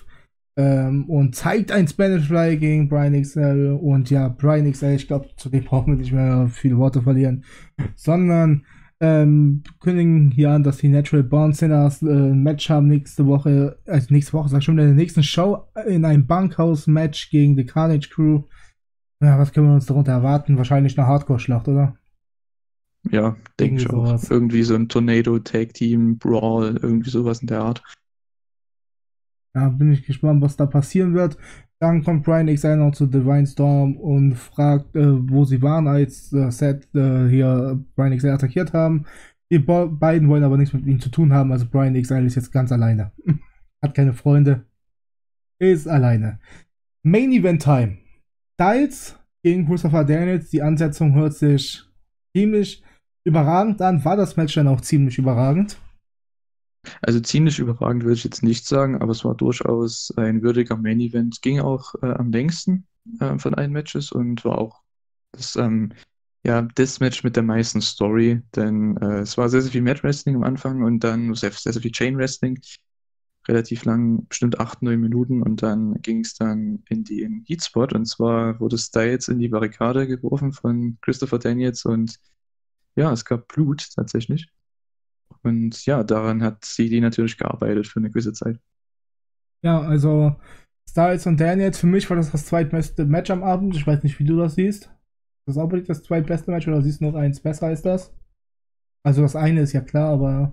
[0.56, 3.78] ähm, und zeigt ein Spanish Fly gegen Brian XL.
[3.80, 7.44] Und ja, Brian XL, ich glaube, zu dem brauchen wir nicht mehr viele Worte verlieren,
[7.94, 8.64] sondern
[9.00, 13.78] ähm, kündigen hier an, dass die Natural Born Sinners äh, ein Match haben nächste Woche,
[13.86, 17.66] also nächste Woche, sag ich schon, in der nächsten Show in einem Bunkhouse-Match gegen die
[17.66, 18.42] Carnage Crew.
[19.20, 20.56] Ja, was können wir uns darunter erwarten?
[20.56, 21.96] Wahrscheinlich eine Hardcore-Schlacht, oder?
[23.10, 24.06] Ja, denke ich auch.
[24.06, 24.30] sowas.
[24.30, 27.82] Irgendwie so ein Tornado Tag Team Brawl, irgendwie sowas in der Art.
[29.54, 31.38] Ja, bin ich gespannt, was da passieren wird.
[31.80, 36.32] Dann kommt Brian XL noch zu Divine Storm und fragt, äh, wo sie waren, als
[36.32, 39.04] äh, Seth äh, hier Brian XL attackiert haben.
[39.50, 41.52] Die Bo beiden wollen aber nichts mit ihm zu tun haben.
[41.52, 43.12] Also Brian X ist jetzt ganz alleine.
[43.82, 44.64] Hat keine Freunde.
[45.60, 46.40] Ist alleine.
[47.02, 47.98] Main Event Time.
[48.54, 50.50] Styles gegen Christopher Daniels.
[50.50, 51.84] Die Ansetzung hört sich
[52.34, 52.82] ziemlich
[53.24, 54.04] überragend an.
[54.04, 55.78] War das Match dann auch ziemlich überragend?
[57.02, 61.00] Also ziemlich überragend würde ich jetzt nicht sagen, aber es war durchaus ein würdiger Main
[61.00, 61.42] Event.
[61.42, 62.86] Ging auch äh, am längsten
[63.20, 64.82] äh, von allen Matches und war auch
[65.32, 65.92] das, ähm,
[66.44, 70.02] ja, das Match mit der meisten Story, denn äh, es war sehr, sehr viel Mat
[70.02, 72.60] Wrestling am Anfang und dann sehr, sehr, sehr viel Chain Wrestling.
[73.46, 77.88] Relativ lang, bestimmt 8, 9 Minuten und dann ging es dann in den Heat Spot
[77.92, 82.18] und zwar wurde Styles in die Barrikade geworfen von Christopher Daniels und
[82.96, 84.48] ja, es gab Blut tatsächlich.
[85.42, 88.58] Und ja, daran hat CD natürlich gearbeitet für eine gewisse Zeit.
[89.62, 90.36] Ja, also
[90.88, 93.74] Styles und Daniels, für mich war das das zweitbeste Match am Abend.
[93.74, 94.90] Ich weiß nicht, wie du das siehst.
[95.46, 98.14] Das ist auch das zweitbeste Match oder siehst du noch eins besser als das?
[99.04, 100.52] Also das eine ist ja klar, aber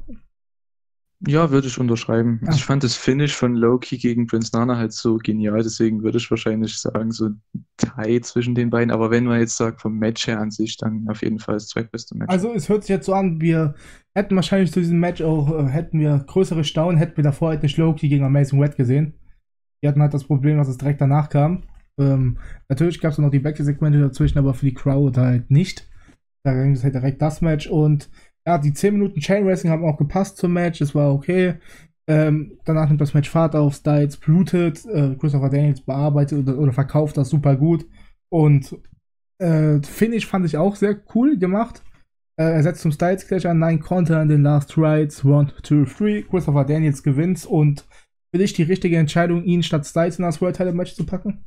[1.27, 2.39] ja, würde ich unterschreiben.
[2.45, 6.17] Also ich fand das Finish von Loki gegen Prince Nana halt so genial, deswegen würde
[6.17, 7.41] ich wahrscheinlich sagen, so ein
[7.77, 8.91] Tie zwischen den beiden.
[8.91, 11.67] Aber wenn man jetzt sagt, vom Match her an sich, dann auf jeden Fall das
[11.67, 12.29] zweitbeste Match.
[12.29, 13.75] Also es hört sich jetzt so an, wir
[14.15, 17.63] hätten wahrscheinlich zu diesem Match auch, äh, hätten wir größere Staunen, hätten wir davor halt
[17.63, 19.13] nicht Loki gegen Amazing Red gesehen.
[19.83, 21.63] Die hatten halt das Problem, dass es direkt danach kam.
[21.99, 25.87] Ähm, natürlich gab es noch die Backstage-Segmente dazwischen, aber für die Crowd halt nicht.
[26.43, 28.09] Da ging es halt direkt das Match und
[28.45, 31.55] ja, die 10 Minuten Chain Wrestling haben auch gepasst zum Match, es war okay.
[32.07, 36.73] Ähm, danach nimmt das Match Fahrt auf, Styles blutet, äh, Christopher Daniels bearbeitet oder, oder,
[36.73, 37.85] verkauft das super gut.
[38.29, 38.75] Und
[39.37, 41.83] äh, Finish fand ich auch sehr cool gemacht.
[42.37, 45.85] Äh, er setzt zum Styles Clash an, 9 Konter in den Last Rides, 1, 2,
[45.85, 46.21] 3.
[46.23, 47.85] Christopher Daniels gewinnt und
[48.33, 51.43] für dich die richtige Entscheidung, ihn statt Styles in das World Title Match zu packen?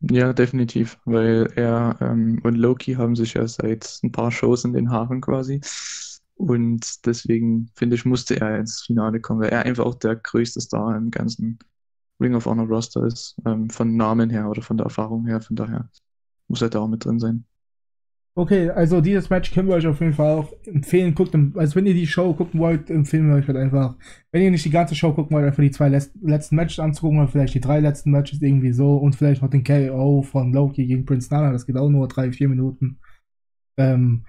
[0.00, 4.72] Ja, definitiv, weil er ähm, und Loki haben sich ja seit ein paar Shows in
[4.72, 5.60] den Haaren quasi.
[6.34, 10.60] Und deswegen, finde ich, musste er ins Finale kommen, weil er einfach auch der größte
[10.60, 11.58] Star im ganzen
[12.20, 13.36] Ring of Honor Roster ist.
[13.46, 15.40] Ähm, von Namen her oder von der Erfahrung her.
[15.40, 15.90] Von daher
[16.48, 17.46] muss er da auch mit drin sein.
[18.38, 21.14] Okay, also dieses Match können wir euch auf jeden Fall auch empfehlen.
[21.14, 23.94] Guckt, also wenn ihr die Show gucken wollt, empfehlen wir euch halt einfach.
[24.30, 27.28] Wenn ihr nicht die ganze Show gucken wollt, einfach die zwei letzten Matches anzugucken oder
[27.28, 31.06] vielleicht die drei letzten Matches irgendwie so und vielleicht noch den KO von Loki gegen
[31.06, 31.50] Prince Nana.
[31.50, 32.98] Das geht auch nur drei, vier Minuten.
[33.78, 34.26] Ähm,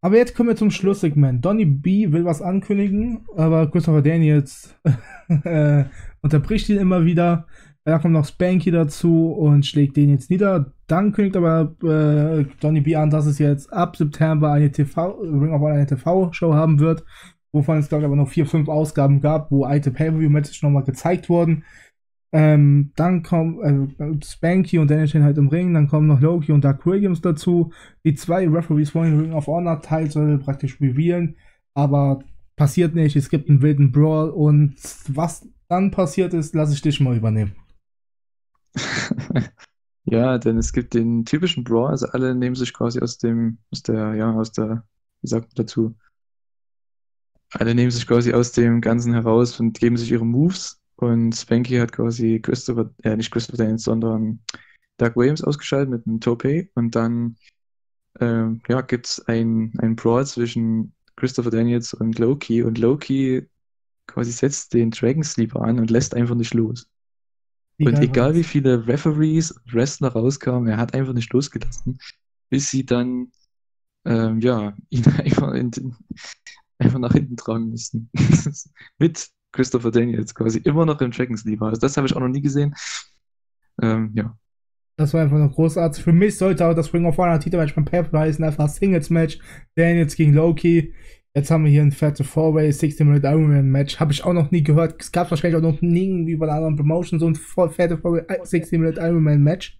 [0.00, 1.44] aber jetzt kommen wir zum Schlusssegment.
[1.44, 4.74] Donny B will was ankündigen, aber Christopher Daniels
[5.44, 5.84] äh,
[6.22, 7.46] unterbricht ihn immer wieder.
[7.84, 10.72] Da kommt noch Spanky dazu und schlägt den jetzt nieder.
[10.86, 15.52] Dann kündigt aber äh, Donny B an, dass es jetzt ab September eine TV, Ring
[15.52, 17.04] of Honor eine TV-Show haben wird,
[17.50, 21.28] wovon es, glaube ich, aber noch vier, fünf Ausgaben gab, wo alte Pay-Per-View-Matches nochmal gezeigt
[21.28, 21.64] wurden.
[22.34, 26.52] Ähm, dann kommen äh, Spanky und Daniel stehen halt im Ring, dann kommen noch Loki
[26.52, 27.72] und Doug Williams dazu.
[28.04, 31.36] Die zwei Referees wollen Ring of Honor soll praktisch revealen,
[31.74, 32.20] aber
[32.56, 34.76] passiert nicht, es gibt einen wilden Brawl und
[35.08, 37.52] was dann passiert ist, lasse ich dich mal übernehmen.
[40.04, 43.82] Ja, denn es gibt den typischen Brawl, also alle nehmen sich quasi aus dem, aus
[43.82, 44.84] der, ja, aus der,
[45.20, 45.94] wie sagt man dazu?
[47.52, 50.80] Alle nehmen sich quasi aus dem Ganzen heraus und geben sich ihre Moves.
[50.96, 54.40] Und Spanky hat quasi Christopher, äh, nicht Christopher Daniels, sondern
[54.98, 56.68] Doug Williams ausgeschaltet mit einem Tope.
[56.74, 57.36] Und dann,
[58.20, 62.62] ähm, ja, gibt es ein, ein Brawl zwischen Christopher Daniels und Loki.
[62.62, 63.48] Und Loki
[64.06, 66.86] quasi setzt den Dragon Sleeper an und lässt einfach nicht los.
[67.78, 71.98] Und egal wie viele Referees und Wrestler rauskamen, er hat einfach nicht losgelassen,
[72.48, 73.32] bis sie dann
[74.04, 75.96] ähm, ja, ihn einfach, den,
[76.78, 78.10] einfach nach hinten tragen mussten.
[78.98, 81.66] Mit Christopher Daniels quasi immer noch im Dragon Sleeper.
[81.66, 82.74] Also das habe ich auch noch nie gesehen.
[83.80, 84.36] Ähm, ja.
[84.96, 86.02] Das war einfach noch großartig.
[86.02, 89.38] Für mich sollte auch das Ring of Honor Titelmatch beim Pep heißen, einfach Singles Match.
[89.74, 90.94] Daniels gegen Loki.
[91.34, 93.98] Jetzt haben wir hier ein fette Four-Way 60-Minute Ironman Match.
[93.98, 95.00] Habe ich auch noch nie gehört.
[95.00, 99.00] Es gab wahrscheinlich auch noch nie wie bei anderen Promotions so ein fette Four-Way 60-Minute
[99.00, 99.78] Ironman Match.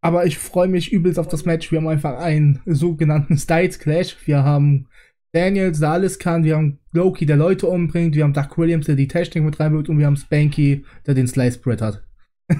[0.00, 1.70] Aber ich freue mich übelst auf das Match.
[1.70, 4.16] Wir haben einfach einen sogenannten Styles Clash.
[4.26, 4.86] Wir haben
[5.32, 6.44] Daniels, der alles kann.
[6.44, 8.14] Wir haben Loki, der Leute umbringt.
[8.14, 9.90] Wir haben Doug Williams, der die Technik mit reinbringt.
[9.90, 12.06] Und wir haben Spanky, der den Slice Spread hat.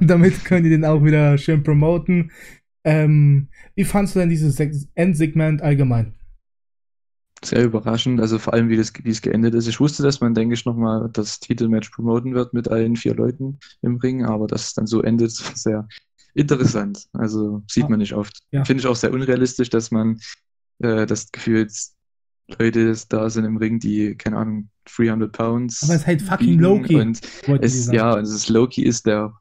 [0.00, 2.32] Damit können die den auch wieder schön promoten.
[2.84, 4.58] Ähm, wie fandest du denn dieses
[4.94, 6.15] Endsegment allgemein?
[7.44, 9.66] Sehr überraschend, also vor allem, wie, das, wie es geendet ist.
[9.66, 13.58] Ich wusste, dass man, denke ich, nochmal das Titelmatch promoten wird mit allen vier Leuten
[13.82, 15.86] im Ring, aber dass es dann so endet, sehr
[16.34, 17.06] interessant.
[17.12, 18.40] Also sieht man nicht oft.
[18.50, 18.64] Ja.
[18.64, 20.20] Finde ich auch sehr unrealistisch, dass man
[20.78, 21.94] äh, das Gefühl jetzt
[22.58, 25.82] Leute da sind im Ring, die, keine Ahnung, 300 Pounds.
[25.82, 26.94] Aber es ist halt fucking Loki.
[26.94, 27.20] Und
[27.60, 29.34] es, ja, und es ist Loki ist der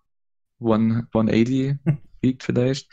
[0.60, 1.78] 180
[2.22, 2.90] wiegt vielleicht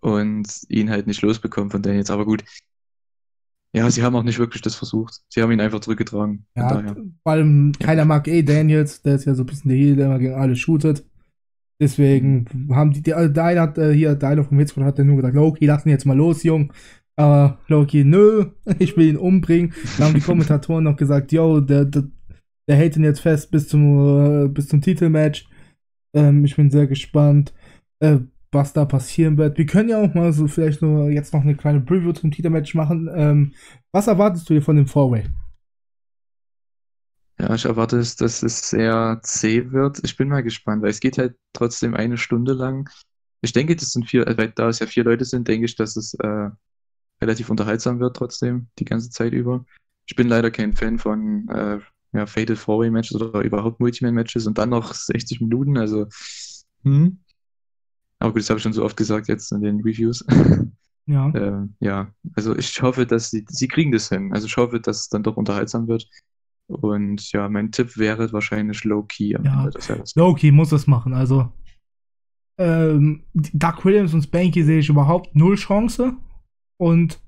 [0.00, 2.10] und ihn halt nicht losbekommen von Daniels.
[2.10, 2.44] Aber gut,
[3.76, 5.20] Ja, sie haben auch nicht wirklich das versucht.
[5.28, 6.46] Sie haben ihn einfach zurückgetragen.
[6.56, 6.82] Ja,
[7.22, 10.06] vor allem keiner mag eh Daniels, der ist ja so ein bisschen der Heel, der
[10.06, 11.04] immer gegen alle shootet.
[11.78, 14.98] Deswegen haben die, die also der eine hat äh, hier, der eine vom Hitzcode hat
[14.98, 16.72] dann nur gesagt, Loki, lass ihn jetzt mal los, Jung.
[17.16, 18.46] Aber Loki, nö,
[18.78, 19.74] ich will ihn umbringen.
[19.98, 22.04] Da haben die Kommentatoren noch gesagt, yo, der, der,
[22.66, 25.50] der hält ihn jetzt fest bis zum, äh, bis zum Titelmatch.
[26.14, 27.52] Ähm, ich bin sehr gespannt,
[28.00, 28.20] äh,
[28.56, 29.56] was da passieren wird.
[29.58, 32.74] Wir können ja auch mal so vielleicht nur jetzt noch eine kleine Preview zum Titelmatch
[32.74, 33.08] machen.
[33.14, 33.52] Ähm,
[33.92, 35.26] was erwartest du dir von dem Four-Way?
[37.38, 40.00] Ja, ich erwarte, es, dass es sehr zäh wird.
[40.02, 42.90] Ich bin mal gespannt, weil es geht halt trotzdem eine Stunde lang.
[43.42, 45.76] Ich denke, das sind vier, äh, weil da es ja vier Leute sind, denke ich,
[45.76, 46.48] dass es äh,
[47.20, 49.64] relativ unterhaltsam wird trotzdem, die ganze Zeit über.
[50.06, 51.78] Ich bin leider kein Fan von äh,
[52.12, 56.06] ja, Fatal Four-Way Matches oder überhaupt Multiman-Matches und dann noch 60 Minuten, also
[56.82, 57.18] hm.
[58.26, 60.24] Aber gut, das habe ich schon so oft gesagt jetzt in den Reviews.
[61.08, 61.32] Ja.
[61.36, 64.32] Ähm, ja, also ich hoffe, dass sie, sie kriegen das hin.
[64.32, 66.08] Also ich hoffe, dass es dann doch unterhaltsam wird.
[66.66, 69.70] Und ja, mein Tipp wäre wahrscheinlich Low-Key Ja.
[70.16, 71.14] Loki muss es machen.
[71.14, 71.52] Also,
[72.58, 76.16] ähm, Doug Williams und Spanky sehe ich überhaupt null Chance.
[76.76, 77.20] Und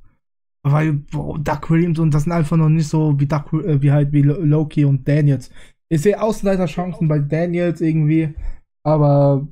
[0.65, 3.93] weil boah, Doug Williams und das sind einfach noch nicht so wie, Doug, äh, wie
[3.93, 5.51] halt wie Lo- Loki und Daniels.
[5.89, 8.35] Ich sehe Außenseiterchancen bei Daniels irgendwie,
[8.85, 9.47] aber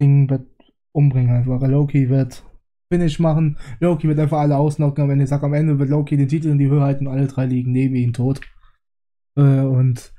[0.00, 0.46] Ding wird
[0.92, 1.60] umbringen einfach.
[1.66, 2.44] Loki wird
[2.92, 3.58] Finish machen.
[3.80, 5.08] Loki wird einfach alle ausnocken.
[5.08, 7.26] Wenn ich sage, am Ende wird Loki den Titel in die Höhe halten und alle
[7.26, 8.40] drei liegen neben ihm tot.
[9.36, 10.12] Äh, und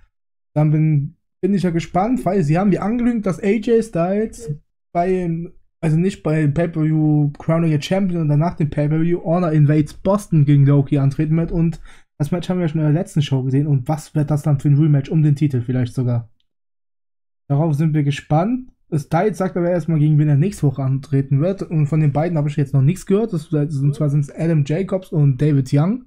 [0.54, 4.56] dann bin, bin ich ja gespannt, weil sie haben ja angekündigt, dass AJ Styles
[4.92, 5.30] bei,
[5.82, 10.66] also nicht bei Pay-Per-View Crowning a Champion und danach dem Pay-Per-View Honor Invades Boston gegen
[10.66, 11.80] Loki antreten wird und
[12.18, 14.60] das Match haben wir schon in der letzten Show gesehen und was wird das dann
[14.60, 16.30] für ein Rematch um den Titel vielleicht sogar?
[17.48, 18.73] Darauf sind wir gespannt.
[18.96, 21.64] Styles sagt aber erstmal, gegen wen er nächste Woche antreten wird.
[21.64, 23.34] Und von den beiden habe ich jetzt noch nichts gehört.
[23.34, 26.06] Das sind zwar sind es Adam Jacobs und David Young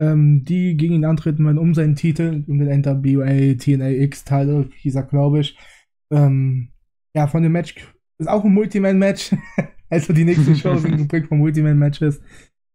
[0.00, 4.94] ähm, die gegen ihn antreten werden um seinen Titel, um den NWA TNA X-Titel, hieß
[4.94, 5.58] er, glaube ich.
[6.12, 6.68] Ähm,
[7.14, 7.74] ja, von dem Match
[8.18, 9.34] ist auch ein Multiman-Match.
[9.90, 12.20] also die nächste Show sind geprägt von Multiman-Matches.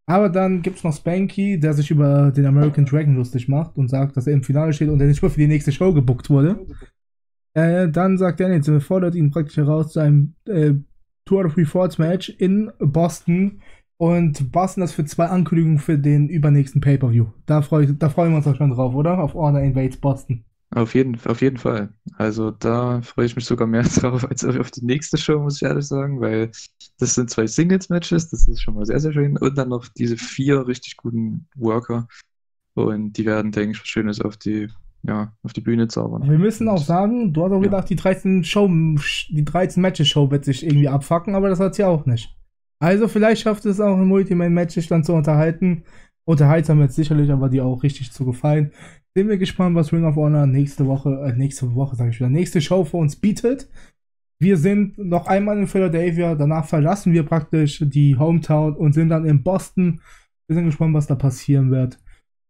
[0.06, 3.88] Aber dann gibt es noch Spanky, der sich über den American Dragon lustig macht und
[3.88, 6.28] sagt, dass er im Finale steht und der nicht mehr für die nächste Show gebuckt
[6.28, 6.66] wurde.
[7.54, 10.72] Äh, dann sagt Daniel, fordert ihn praktisch heraus zu einem äh,
[11.24, 13.60] Tour of Reforts Match in Boston
[13.98, 17.26] und Boston das für zwei Ankündigungen für den übernächsten Pay-Per-View.
[17.46, 19.18] Da, freu, da freuen wir uns auch schon drauf, oder?
[19.18, 20.44] Auf Honor Invades Boston.
[20.74, 21.92] Auf jeden, auf jeden Fall.
[22.16, 25.62] Also da freue ich mich sogar mehr drauf als auf die nächste Show, muss ich
[25.62, 26.50] ehrlich sagen, weil
[26.98, 29.36] das sind zwei Singles-Matches, das ist schon mal sehr, sehr schön.
[29.36, 32.08] Und dann noch diese vier richtig guten Worker.
[32.74, 34.68] Und die werden, denke ich, was Schönes auf die,
[35.02, 36.28] ja, auf die Bühne zaubern.
[36.30, 37.62] Wir müssen auch sagen, du hast auch Ja.
[37.62, 41.74] gedacht, die 13 Show, die 13 Matches Show wird sich irgendwie abfacken, aber das hat
[41.74, 42.36] sie auch nicht.
[42.80, 45.84] Also vielleicht schafft es auch ein Multiman-Match sich dann zu unterhalten.
[46.24, 48.70] Unterhaltsam wird sicherlich, aber die auch richtig zu gefallen.
[49.14, 52.28] Sind wir gespannt, was Ring of Honor nächste Woche, äh, nächste Woche sage ich wieder,
[52.30, 53.68] nächste Show für uns bietet.
[54.40, 59.24] Wir sind noch einmal in Philadelphia, danach verlassen wir praktisch die Hometown und sind dann
[59.24, 60.00] in Boston.
[60.48, 61.98] Wir sind gespannt, was da passieren wird.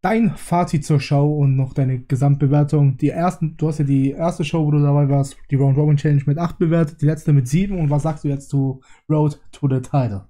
[0.02, 2.96] Dein Fazit zur Show und noch deine Gesamtbewertung.
[2.96, 5.96] Die ersten, du hast ja die erste Show, wo du dabei warst, die Round Robin
[5.96, 7.78] Challenge mit 8 bewertet, die letzte mit 7.
[7.78, 10.26] Und was sagst du jetzt zu Road to the Title?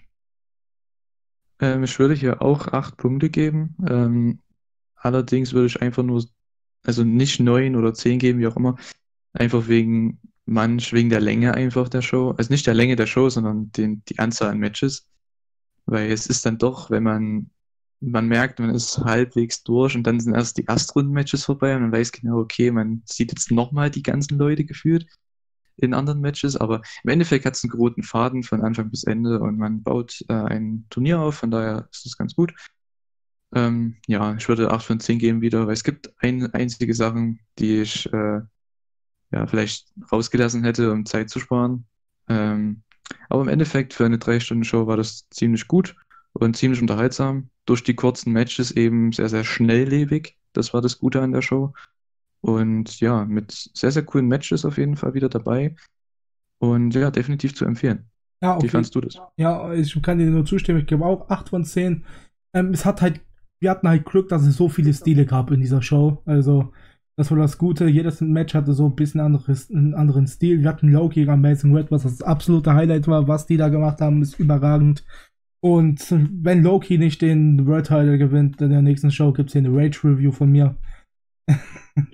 [1.58, 3.74] Ähm, ich würde hier auch acht Punkte geben.
[3.88, 4.40] Ähm,
[4.94, 6.22] allerdings würde ich einfach nur,
[6.84, 8.76] also nicht neun oder zehn geben, wie auch immer.
[9.32, 12.34] Einfach wegen manch, wegen der Länge einfach der Show.
[12.36, 15.08] Also nicht der Länge der Show, sondern den, die Anzahl an Matches.
[15.86, 17.50] Weil es ist dann doch, wenn man,
[18.02, 21.92] man merkt, man ist halbwegs durch und dann sind erst die Erstrunden-Matches vorbei und man
[21.92, 25.06] weiß genau, okay, man sieht jetzt nochmal die ganzen Leute gefühlt
[25.76, 29.40] in anderen Matches, aber im Endeffekt hat es einen roten Faden von Anfang bis Ende
[29.40, 32.52] und man baut äh, ein Turnier auf, von daher ist das ganz gut.
[33.54, 37.40] Ähm, ja, ich würde 8 von 10 geben wieder, weil es gibt ein, einzige Sachen,
[37.58, 38.40] die ich äh,
[39.30, 41.86] ja, vielleicht rausgelassen hätte, um Zeit zu sparen.
[42.28, 42.82] Ähm,
[43.28, 45.94] aber im Endeffekt für eine 3-Stunden-Show war das ziemlich gut
[46.32, 47.50] und ziemlich unterhaltsam.
[47.66, 50.36] Durch die kurzen Matches eben sehr, sehr schnelllebig.
[50.52, 51.72] Das war das Gute an der Show.
[52.40, 55.76] Und ja, mit sehr, sehr coolen Matches auf jeden Fall wieder dabei.
[56.58, 58.10] Und ja, definitiv zu empfehlen.
[58.42, 58.68] Ja, Wie okay.
[58.68, 59.20] fandst du das?
[59.36, 60.80] Ja, ich kann dir nur zustimmen.
[60.80, 62.04] Ich gebe auch 8 von 10.
[62.54, 63.20] Ähm, es hat halt,
[63.60, 66.20] wir hatten halt Glück, dass es so viele Stile gab in dieser Show.
[66.26, 66.72] Also,
[67.16, 67.86] das war das Gute.
[67.86, 70.60] Jedes Match hatte so ein bisschen anderes, einen anderen Stil.
[70.60, 73.28] Wir hatten Loki gegen Amazing Red, was das absolute Highlight war.
[73.28, 75.04] Was die da gemacht haben, ist überragend.
[75.64, 79.60] Und wenn Loki nicht den World Title gewinnt, in der nächsten Show gibt es hier
[79.60, 80.76] eine Rage Review von mir.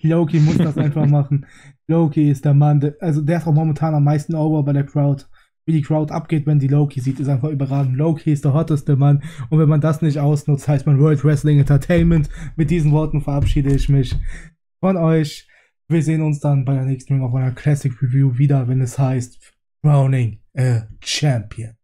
[0.02, 1.46] Loki muss das einfach machen.
[1.86, 4.84] Loki ist der Mann, der, also der ist auch momentan am meisten over bei der
[4.84, 5.24] Crowd.
[5.64, 7.96] wie die Crowd abgeht, wenn die Loki sieht, ist einfach überragend.
[7.96, 9.22] Loki ist der hotteste Mann.
[9.48, 12.28] Und wenn man das nicht ausnutzt, heißt man World Wrestling Entertainment.
[12.56, 14.14] Mit diesen Worten verabschiede ich mich
[14.80, 15.48] von euch.
[15.88, 18.98] Wir sehen uns dann bei der nächsten Ring of Honor Classic Review wieder, wenn es
[18.98, 21.77] heißt Crowning a Champion.